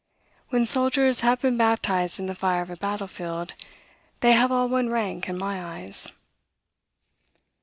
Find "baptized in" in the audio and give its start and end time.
1.57-2.25